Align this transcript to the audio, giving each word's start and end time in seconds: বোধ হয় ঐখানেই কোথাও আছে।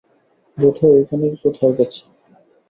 বোধ 0.57 0.75
হয় 0.81 0.97
ঐখানেই 0.99 1.33
কোথাও 1.41 1.71
আছে। 1.77 2.01